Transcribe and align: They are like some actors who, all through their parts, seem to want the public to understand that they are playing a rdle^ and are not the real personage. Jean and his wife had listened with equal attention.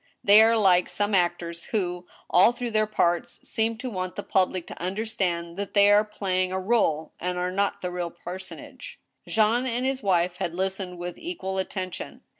They 0.23 0.41
are 0.41 0.57
like 0.57 0.89
some 0.89 1.13
actors 1.13 1.65
who, 1.65 2.07
all 2.27 2.53
through 2.53 2.71
their 2.71 2.87
parts, 2.87 3.39
seem 3.47 3.77
to 3.77 3.89
want 3.91 4.15
the 4.15 4.23
public 4.23 4.65
to 4.65 4.81
understand 4.81 5.57
that 5.57 5.75
they 5.75 5.91
are 5.91 6.03
playing 6.03 6.51
a 6.51 6.55
rdle^ 6.55 7.11
and 7.19 7.37
are 7.37 7.51
not 7.51 7.83
the 7.83 7.91
real 7.91 8.09
personage. 8.09 8.99
Jean 9.27 9.67
and 9.67 9.85
his 9.85 10.01
wife 10.01 10.37
had 10.37 10.55
listened 10.55 10.97
with 10.97 11.19
equal 11.19 11.59
attention. 11.59 12.21